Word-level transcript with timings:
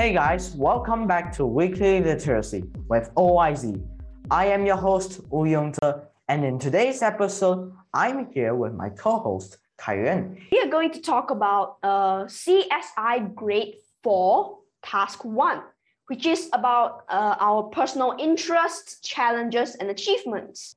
Hey 0.00 0.14
guys, 0.14 0.56
welcome 0.56 1.06
back 1.06 1.30
to 1.32 1.44
Weekly 1.44 2.00
Literacy 2.00 2.64
with 2.88 3.14
OYZ. 3.16 3.86
I 4.30 4.46
am 4.46 4.64
your 4.64 4.78
host, 4.78 5.20
Ooi 5.28 5.50
Yong 5.50 5.74
Zhe, 5.74 5.92
and 6.26 6.42
in 6.42 6.58
today's 6.58 7.02
episode, 7.02 7.70
I'm 7.92 8.32
here 8.32 8.54
with 8.54 8.72
my 8.72 8.88
co-host, 8.88 9.58
Kai 9.76 9.96
Yuan. 9.96 10.38
We 10.50 10.58
are 10.60 10.70
going 10.70 10.90
to 10.92 11.02
talk 11.02 11.30
about 11.30 11.76
uh, 11.82 12.24
CSI 12.24 13.34
Grade 13.34 13.74
4, 14.02 14.58
Task 14.82 15.22
1, 15.22 15.60
which 16.06 16.24
is 16.24 16.48
about 16.54 17.04
uh, 17.10 17.36
our 17.38 17.64
personal 17.64 18.16
interests, 18.18 19.00
challenges, 19.00 19.74
and 19.74 19.90
achievements. 19.90 20.76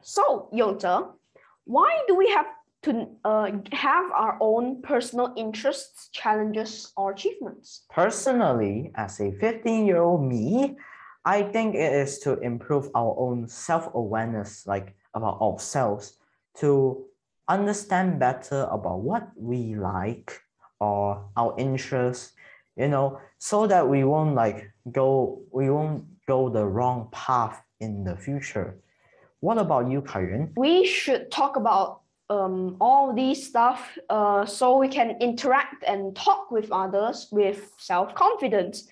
So, 0.00 0.48
Yong 0.52 0.80
Zhe, 0.80 1.06
why 1.62 1.96
do 2.08 2.16
we 2.16 2.28
have 2.30 2.46
to 2.82 3.08
uh, 3.24 3.50
have 3.72 4.10
our 4.12 4.38
own 4.40 4.82
personal 4.82 5.34
interests, 5.36 6.08
challenges, 6.12 6.92
or 6.96 7.12
achievements? 7.12 7.84
Personally, 7.90 8.92
as 8.94 9.20
a 9.20 9.32
15-year-old 9.32 10.22
me, 10.22 10.76
I 11.24 11.42
think 11.42 11.74
it 11.74 11.92
is 11.92 12.20
to 12.20 12.38
improve 12.40 12.88
our 12.94 13.14
own 13.18 13.48
self-awareness, 13.48 14.66
like 14.66 14.94
about 15.14 15.40
ourselves, 15.40 16.14
to 16.58 17.04
understand 17.48 18.18
better 18.18 18.68
about 18.70 19.00
what 19.00 19.28
we 19.36 19.74
like 19.74 20.40
or 20.80 21.28
our 21.36 21.54
interests, 21.58 22.32
you 22.76 22.88
know, 22.88 23.18
so 23.38 23.66
that 23.66 23.88
we 23.88 24.04
won't 24.04 24.34
like 24.34 24.70
go 24.92 25.42
we 25.50 25.70
won't 25.70 26.04
go 26.26 26.48
the 26.48 26.64
wrong 26.64 27.08
path 27.10 27.62
in 27.80 28.04
the 28.04 28.16
future. 28.16 28.78
What 29.40 29.58
about 29.58 29.88
you, 29.88 30.02
Kai 30.02 30.20
Yuan? 30.20 30.52
We 30.56 30.84
should 30.84 31.30
talk 31.30 31.56
about 31.56 32.02
um, 32.30 32.76
all 32.80 33.14
these 33.14 33.46
stuff 33.46 33.96
uh, 34.10 34.44
so 34.44 34.76
we 34.76 34.88
can 34.88 35.16
interact 35.20 35.82
and 35.86 36.14
talk 36.14 36.50
with 36.50 36.70
others 36.70 37.28
with 37.30 37.72
self-confidence. 37.78 38.88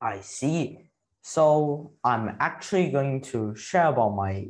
I 0.00 0.20
see. 0.20 0.90
So 1.22 1.92
I'm 2.04 2.36
actually 2.40 2.90
going 2.90 3.20
to 3.32 3.54
share 3.54 3.88
about 3.88 4.10
my 4.14 4.48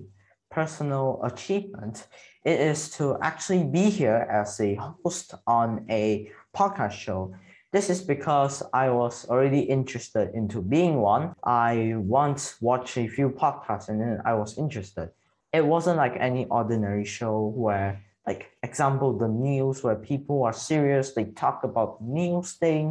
personal 0.51 1.21
achievement. 1.25 2.07
It 2.45 2.61
is 2.61 2.91
to 2.93 3.19
actually 3.23 3.65
be 3.65 3.91
here 3.91 4.27
as 4.31 4.61
a 4.61 4.75
host 4.77 5.35
on 5.47 5.87
a 5.91 6.31
podcast 6.57 6.93
show. 6.93 7.35
This 7.73 7.91
is 7.91 8.01
because 8.01 8.63
I 8.73 8.91
was 8.91 9.29
already 9.29 9.61
interested 9.61 10.31
into 10.35 10.63
being 10.63 10.97
one. 11.01 11.35
I 11.45 11.95
once 11.97 12.61
watched 12.63 12.97
a 12.97 13.07
few 13.09 13.29
podcasts 13.31 13.89
and 13.89 14.01
then 14.01 14.21
I 14.25 14.35
was 14.35 14.57
interested. 14.57 15.11
It 15.53 15.65
wasn't 15.65 15.99
like 15.99 16.17
any 16.19 16.47
ordinary 16.47 17.05
show 17.05 17.53
where 17.55 18.03
like 18.29 18.43
example 18.63 19.11
the 19.25 19.31
news 19.49 19.77
where 19.85 19.99
people 20.13 20.39
are 20.49 20.53
serious 20.71 21.07
they 21.17 21.27
talk 21.45 21.59
about 21.71 21.91
news 22.19 22.49
thing 22.65 22.87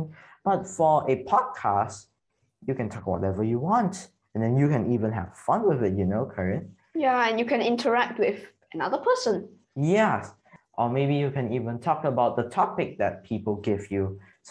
but 0.48 0.60
for 0.78 0.94
a 1.14 1.16
podcast 1.34 1.98
you 2.68 2.74
can 2.80 2.88
talk 2.94 3.06
whatever 3.14 3.44
you 3.52 3.60
want 3.72 3.94
and 4.34 4.40
then 4.44 4.54
you 4.62 4.68
can 4.74 4.84
even 4.96 5.12
have 5.20 5.30
fun 5.48 5.62
with 5.70 5.82
it 5.88 5.94
you 6.02 6.06
know 6.12 6.24
Kai 6.36 6.44
Yuan 6.50 6.66
Yeah, 7.06 7.20
and 7.30 7.36
you 7.42 7.46
can 7.52 7.62
interact 7.74 8.16
with 8.26 8.40
another 8.76 9.00
person. 9.10 9.36
yes 9.96 10.24
or 10.80 10.86
maybe 10.98 11.16
you 11.24 11.30
can 11.38 11.48
even 11.58 11.76
talk 11.88 12.02
about 12.14 12.32
the 12.40 12.48
topic 12.62 12.90
that 13.02 13.14
people 13.32 13.56
give 13.70 13.84
you 13.96 14.04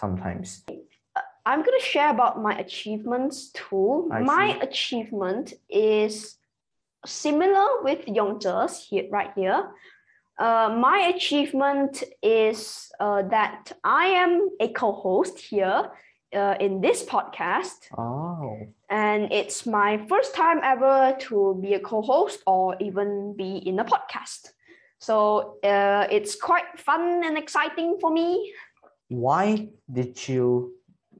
sometimes 0.03 0.47
uh, 0.69 1.21
I'm 1.51 1.61
going 1.67 1.79
to 1.83 1.87
share 1.95 2.11
about 2.17 2.35
my 2.49 2.55
achievements 2.67 3.37
too. 3.61 3.89
I 4.17 4.21
my 4.35 4.47
see. 4.53 4.61
achievement 4.69 5.47
is 5.93 6.15
similar 7.25 7.69
with 7.87 8.01
Yong 8.19 8.35
Zhe's 8.45 8.75
here, 8.89 9.07
right 9.19 9.33
here. 9.41 9.61
Uh, 10.39 10.69
my 10.79 11.13
achievement 11.15 12.03
is 12.23 12.91
uh, 13.01 13.23
that 13.31 13.73
I 13.85 14.07
am 14.07 14.51
a 14.61 14.69
co-host 14.69 15.39
here 15.39 15.91
uh, 16.35 16.55
in 16.61 16.81
this 16.83 17.05
podcast, 17.05 17.89
oh 17.97 18.59
and 18.91 19.33
it's 19.33 19.65
my 19.67 19.97
first 20.09 20.35
time 20.35 20.61
ever 20.63 21.17
to 21.21 21.59
be 21.63 21.75
a 21.75 21.81
co-host 21.81 22.43
or 22.47 22.77
even 22.81 23.35
be 23.37 23.57
in 23.57 23.79
a 23.79 23.85
podcast. 23.85 24.53
So 24.99 25.57
uh, 25.65 26.07
it's 26.11 26.37
quite 26.37 26.79
fun 26.79 27.23
and 27.25 27.39
exciting 27.39 27.99
for 28.01 28.11
me. 28.13 28.53
why 29.09 29.69
did 29.93 30.29
you 30.29 30.75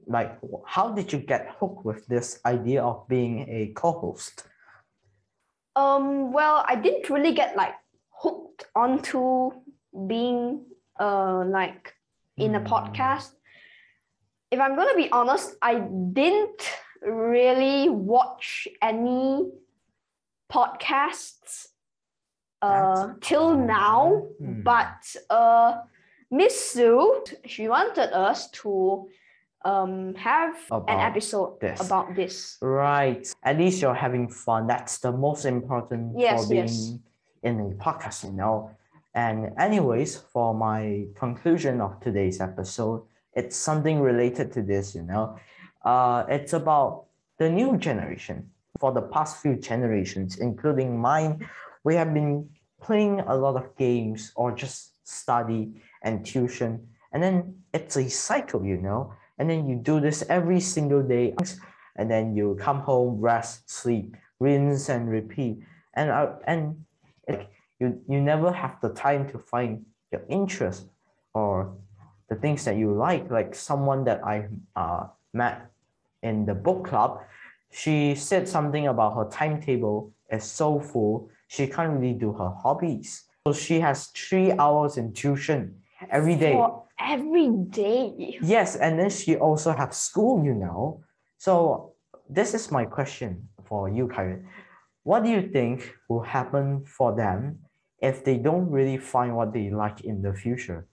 like 0.07 0.37
how 0.65 0.91
did 0.93 1.11
you 1.13 1.19
get 1.19 1.55
hooked 1.59 1.85
with 1.85 2.05
this 2.07 2.39
idea 2.45 2.83
of 2.83 3.07
being 3.07 3.47
a 3.49 3.71
co-host 3.73 4.43
Um, 5.75 6.33
well, 6.33 6.65
I 6.67 6.75
didn't 6.75 7.09
really 7.09 7.33
get 7.33 7.55
like 7.55 7.75
onto 8.75 9.51
being 10.07 10.65
uh 10.99 11.43
like 11.45 11.93
in 12.37 12.55
a 12.55 12.59
Hmm. 12.59 12.65
podcast. 12.67 13.31
If 14.51 14.59
I'm 14.59 14.75
gonna 14.75 14.95
be 14.95 15.09
honest, 15.11 15.55
I 15.61 15.79
didn't 16.13 16.61
really 17.01 17.89
watch 17.89 18.67
any 18.81 19.45
podcasts 20.51 21.67
uh 22.61 23.13
till 23.21 23.55
now, 23.55 24.23
Hmm. 24.39 24.63
but 24.63 24.97
uh 25.29 25.81
Miss 26.31 26.71
Sue, 26.71 27.23
she 27.45 27.67
wanted 27.67 28.11
us 28.13 28.49
to 28.63 29.07
um 29.65 30.15
have 30.15 30.55
an 30.71 30.99
episode 30.99 31.59
this. 31.59 31.79
about 31.85 32.15
this. 32.15 32.57
Right. 32.61 33.25
At 33.43 33.57
least 33.57 33.81
you're 33.81 33.93
having 33.93 34.27
fun. 34.29 34.67
That's 34.67 34.97
the 34.99 35.11
most 35.11 35.45
important 35.45 36.17
Yes, 36.19 36.43
for 36.43 36.49
being 36.49 36.63
yes. 36.65 36.93
In 37.43 37.59
a 37.59 37.83
podcast, 37.83 38.23
you 38.23 38.31
know. 38.31 38.71
And 39.13 39.53
anyways, 39.57 40.17
for 40.17 40.53
my 40.53 41.05
conclusion 41.15 41.81
of 41.81 41.99
today's 41.99 42.39
episode, 42.39 43.03
it's 43.33 43.55
something 43.55 43.99
related 43.99 44.51
to 44.53 44.61
this, 44.61 44.95
you 44.95 45.03
know. 45.03 45.37
Uh, 45.83 46.25
it's 46.29 46.53
about 46.53 47.05
the 47.37 47.49
new 47.49 47.77
generation. 47.77 48.49
For 48.79 48.91
the 48.91 49.01
past 49.01 49.41
few 49.41 49.55
generations, 49.55 50.37
including 50.37 50.99
mine, 50.99 51.47
we 51.83 51.95
have 51.95 52.13
been 52.13 52.47
playing 52.81 53.21
a 53.21 53.35
lot 53.35 53.55
of 53.55 53.75
games 53.75 54.31
or 54.35 54.51
just 54.51 55.07
study 55.07 55.81
and 56.03 56.25
tuition. 56.25 56.87
And 57.11 57.23
then 57.23 57.55
it's 57.73 57.95
a 57.95 58.09
cycle, 58.09 58.63
you 58.63 58.77
know. 58.77 59.13
And 59.39 59.49
then 59.49 59.67
you 59.67 59.77
do 59.77 59.99
this 59.99 60.23
every 60.29 60.59
single 60.59 61.01
day 61.01 61.35
and 61.95 62.09
then 62.09 62.35
you 62.35 62.57
come 62.59 62.81
home, 62.81 63.19
rest, 63.19 63.69
sleep, 63.69 64.15
rinse 64.39 64.89
and 64.89 65.09
repeat. 65.09 65.59
And 65.93 66.09
uh, 66.11 66.33
and 66.45 66.85
like 67.27 67.49
you 67.79 68.01
you 68.07 68.21
never 68.21 68.51
have 68.51 68.79
the 68.81 68.89
time 68.89 69.29
to 69.31 69.39
find 69.39 69.85
your 70.11 70.23
interest 70.29 70.87
or 71.33 71.75
the 72.29 72.35
things 72.35 72.65
that 72.65 72.77
you 72.77 72.93
like. 72.93 73.29
Like 73.29 73.55
someone 73.55 74.03
that 74.05 74.23
I 74.25 74.47
uh, 74.75 75.07
met 75.33 75.71
in 76.23 76.45
the 76.45 76.55
book 76.55 76.87
club, 76.87 77.21
she 77.71 78.15
said 78.15 78.47
something 78.47 78.87
about 78.87 79.15
her 79.15 79.29
timetable 79.29 80.11
is 80.31 80.43
so 80.43 80.79
full 80.79 81.29
she 81.47 81.67
can't 81.67 81.99
really 81.99 82.13
do 82.13 82.33
her 82.33 82.49
hobbies. 82.49 83.23
So 83.47 83.53
she 83.53 83.79
has 83.79 84.07
three 84.07 84.51
hours 84.51 84.97
in 84.97 85.13
tuition 85.13 85.79
every 86.11 86.35
day. 86.35 86.53
For 86.53 86.83
every 86.99 87.47
day. 87.47 88.37
Yes, 88.41 88.75
and 88.75 88.99
then 88.99 89.09
she 89.09 89.37
also 89.37 89.71
have 89.71 89.93
school, 89.93 90.43
you 90.43 90.53
know. 90.53 91.03
So 91.37 91.93
this 92.29 92.53
is 92.53 92.71
my 92.71 92.85
question 92.85 93.47
for 93.65 93.89
you, 93.89 94.07
Kai 94.07 94.23
Yuan. 94.23 94.47
What 95.07 95.23
do 95.23 95.29
you 95.29 95.41
think 95.41 95.95
will 96.09 96.27
happen 96.37 96.83
for 96.83 97.15
them 97.15 97.59
if 98.01 98.25
they 98.25 98.37
don't 98.37 98.69
really 98.69 98.97
find 98.97 99.37
what 99.37 99.53
they 99.53 99.69
like 99.69 100.01
in 100.01 100.21
the 100.21 100.33
future? 100.33 100.85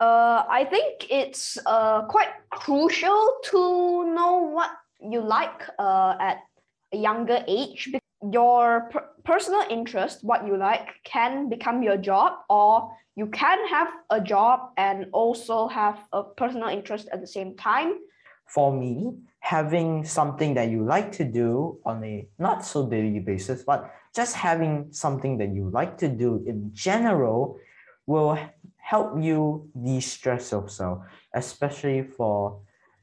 Uh, 0.00 0.44
I 0.48 0.64
think 0.64 1.06
it's 1.10 1.58
uh, 1.66 2.06
quite 2.06 2.32
crucial 2.48 3.20
to 3.50 4.14
know 4.14 4.38
what 4.56 4.70
you 5.02 5.20
like 5.20 5.68
uh, 5.78 6.16
at 6.18 6.38
a 6.94 6.96
younger 6.96 7.44
age. 7.46 7.92
Your 8.32 8.88
per- 8.90 9.10
personal 9.22 9.64
interest, 9.68 10.24
what 10.24 10.46
you 10.46 10.56
like, 10.56 10.88
can 11.04 11.50
become 11.50 11.82
your 11.82 11.98
job, 11.98 12.32
or 12.48 12.90
you 13.16 13.26
can 13.26 13.58
have 13.68 13.88
a 14.08 14.20
job 14.22 14.70
and 14.78 15.08
also 15.12 15.68
have 15.68 15.98
a 16.14 16.24
personal 16.24 16.70
interest 16.70 17.06
at 17.12 17.20
the 17.20 17.26
same 17.26 17.54
time. 17.58 17.98
For 18.46 18.72
me, 18.72 19.12
having 19.50 20.04
something 20.04 20.54
that 20.54 20.70
you 20.70 20.84
like 20.84 21.10
to 21.10 21.24
do 21.24 21.76
on 21.84 22.04
a 22.04 22.24
not 22.38 22.64
so 22.64 22.86
daily 22.86 23.18
basis, 23.18 23.64
but 23.64 23.90
just 24.14 24.36
having 24.36 24.86
something 24.92 25.38
that 25.38 25.50
you 25.52 25.68
like 25.70 25.98
to 25.98 26.06
do 26.06 26.40
in 26.46 26.70
general 26.72 27.58
will 28.06 28.38
help 28.76 29.10
you 29.18 29.68
de-stress 29.82 30.52
yourself, 30.52 31.02
especially 31.34 32.00
for 32.00 32.60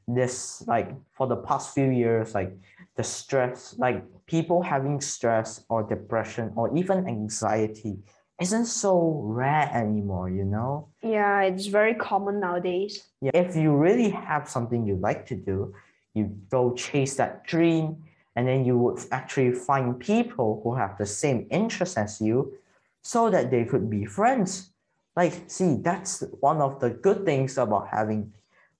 this 0.08 0.64
like 0.66 0.88
for 1.12 1.26
the 1.26 1.36
past 1.36 1.74
few 1.74 1.90
years, 1.90 2.34
like 2.34 2.56
the 2.96 3.04
stress, 3.04 3.76
like 3.76 4.00
people 4.24 4.62
having 4.62 5.02
stress 5.02 5.66
or 5.68 5.82
depression 5.82 6.50
or 6.56 6.74
even 6.74 7.06
anxiety 7.06 7.98
isn't 8.40 8.66
so 8.66 9.20
rare 9.22 9.68
anymore, 9.74 10.30
you 10.30 10.44
know? 10.44 10.88
Yeah, 11.02 11.42
it's 11.42 11.66
very 11.66 11.94
common 11.94 12.40
nowadays. 12.40 13.04
Yeah, 13.20 13.32
if 13.34 13.54
you 13.54 13.76
really 13.76 14.08
have 14.08 14.48
something 14.48 14.86
you 14.86 14.96
like 14.96 15.26
to 15.26 15.34
do, 15.34 15.74
you 16.14 16.36
go 16.50 16.74
chase 16.74 17.16
that 17.16 17.44
dream, 17.44 17.96
and 18.36 18.46
then 18.46 18.64
you 18.64 18.78
would 18.78 19.00
actually 19.10 19.52
find 19.52 19.98
people 19.98 20.60
who 20.62 20.74
have 20.74 20.96
the 20.98 21.06
same 21.06 21.46
interests 21.50 21.96
as 21.96 22.20
you 22.20 22.54
so 23.02 23.30
that 23.30 23.50
they 23.50 23.64
could 23.64 23.88
be 23.90 24.04
friends. 24.04 24.70
Like, 25.16 25.44
see, 25.48 25.76
that's 25.80 26.22
one 26.40 26.60
of 26.60 26.78
the 26.80 26.90
good 26.90 27.24
things 27.24 27.58
about 27.58 27.88
having 27.88 28.32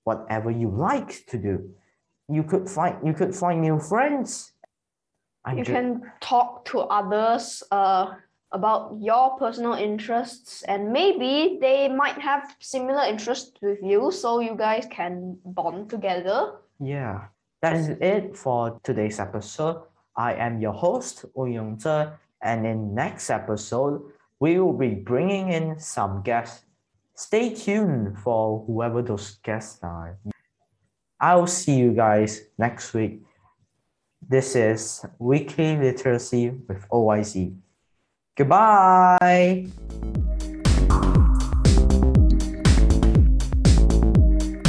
whatever 0.03 0.49
you 0.49 0.69
like 0.69 1.25
to 1.27 1.37
do. 1.37 1.69
you 2.29 2.43
could 2.43 2.69
find 2.69 2.95
you 3.03 3.13
could 3.13 3.33
find 3.35 3.61
new 3.61 3.79
friends. 3.79 4.53
I'm 5.45 5.57
you 5.57 5.65
can 5.65 6.11
talk 6.21 6.65
to 6.65 6.81
others 6.81 7.63
uh, 7.71 8.13
about 8.51 8.97
your 9.01 9.37
personal 9.37 9.73
interests 9.73 10.63
and 10.63 10.91
maybe 10.91 11.57
they 11.61 11.87
might 11.87 12.19
have 12.19 12.55
similar 12.59 13.03
interests 13.03 13.51
with 13.61 13.79
you 13.81 14.11
so 14.11 14.39
you 14.39 14.55
guys 14.55 14.85
can 14.91 15.37
bond 15.45 15.89
together 15.89 16.53
Yeah, 16.79 17.27
that 17.61 17.75
is 17.75 17.89
it 17.99 18.37
for 18.37 18.79
today's 18.83 19.19
episode. 19.19 19.83
I 20.15 20.33
am 20.33 20.61
your 20.61 20.71
host, 20.71 21.25
Ooi 21.35 21.55
Yong 21.55 21.77
Zhe, 21.79 22.07
and 22.41 22.65
in 22.65 22.95
next 22.95 23.29
episode, 23.29 24.01
we 24.39 24.59
will 24.59 24.73
be 24.73 24.95
bringing 24.95 25.51
in 25.51 25.77
some 25.77 26.23
guests. 26.23 26.63
Stay 27.15 27.53
tuned 27.53 28.17
for 28.19 28.63
whoever 28.65 29.01
those 29.01 29.39
guests 29.43 29.79
are. 29.83 30.17
I'll 31.19 31.47
see 31.47 31.75
you 31.75 31.91
guys 31.91 32.47
next 32.57 32.93
week. 32.93 33.23
This 34.21 34.55
is 34.55 35.05
Weekly 35.19 35.75
Literacy 35.75 36.51
with 36.67 36.87
OYZ. 36.87 37.57
Goodbye. 38.37 39.67